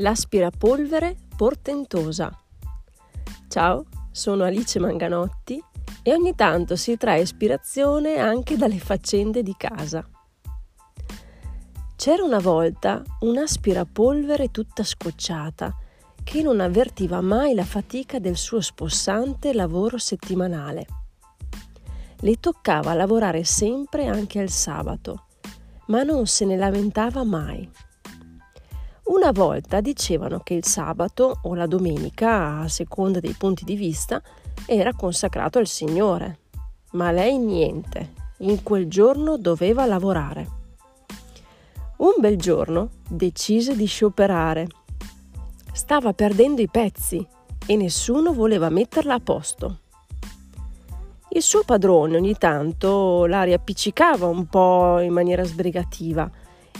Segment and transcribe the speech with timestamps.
[0.00, 2.30] L'aspirapolvere portentosa.
[3.48, 5.60] Ciao, sono Alice Manganotti
[6.04, 10.08] e ogni tanto si trae ispirazione anche dalle faccende di casa.
[11.96, 15.76] C'era una volta un'aspirapolvere tutta scocciata
[16.22, 20.86] che non avvertiva mai la fatica del suo spossante lavoro settimanale.
[22.20, 25.24] Le toccava lavorare sempre anche al sabato,
[25.86, 27.68] ma non se ne lamentava mai.
[29.08, 34.20] Una volta dicevano che il sabato o la domenica, a seconda dei punti di vista,
[34.66, 36.40] era consacrato al Signore,
[36.92, 40.56] ma lei niente, in quel giorno doveva lavorare.
[41.96, 44.66] Un bel giorno decise di scioperare.
[45.72, 47.26] Stava perdendo i pezzi
[47.66, 49.78] e nessuno voleva metterla a posto.
[51.30, 56.30] Il suo padrone ogni tanto la riappiccicava un po' in maniera sbrigativa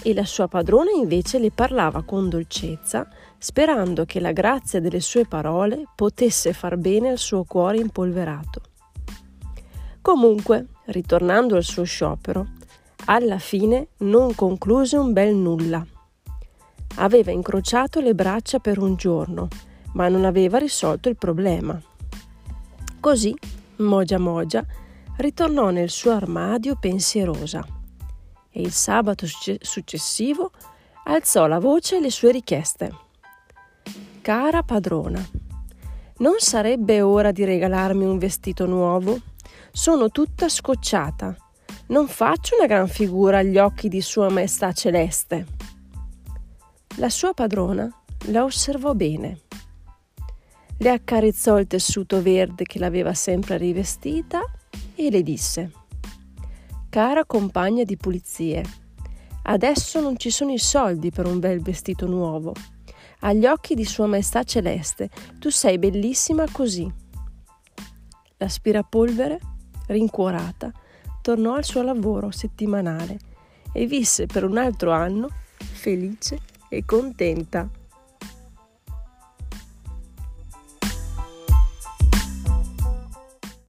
[0.03, 5.25] e la sua padrona invece le parlava con dolcezza, sperando che la grazia delle sue
[5.27, 8.61] parole potesse far bene al suo cuore impolverato.
[10.01, 12.47] Comunque, ritornando al suo sciopero,
[13.07, 15.85] alla fine non concluse un bel nulla.
[16.97, 19.49] Aveva incrociato le braccia per un giorno,
[19.93, 21.81] ma non aveva risolto il problema.
[23.01, 23.35] Così,
[23.77, 24.65] Mogia Mogia
[25.17, 27.77] ritornò nel suo armadio pensierosa
[28.59, 29.25] e il sabato
[29.61, 30.51] successivo
[31.05, 32.93] alzò la voce le sue richieste.
[34.21, 35.25] Cara padrona,
[36.17, 39.21] non sarebbe ora di regalarmi un vestito nuovo?
[39.71, 41.37] Sono tutta scocciata.
[41.87, 45.47] Non faccio una gran figura agli occhi di Sua Maestà Celeste.
[46.97, 47.89] La sua padrona
[48.27, 49.43] la osservò bene.
[50.79, 54.43] Le accarezzò il tessuto verde che l'aveva sempre rivestita
[54.97, 55.78] e le disse
[56.91, 58.65] Cara compagna di pulizie,
[59.43, 62.55] adesso non ci sono i soldi per un bel vestito nuovo.
[63.21, 66.91] Agli occhi di Sua Maestà Celeste, tu sei bellissima così.
[68.39, 69.39] L'aspirapolvere,
[69.89, 70.73] rincuorata,
[71.21, 73.19] tornò al suo lavoro settimanale
[73.71, 75.29] e visse per un altro anno
[75.59, 76.39] felice
[76.71, 77.69] e contenta.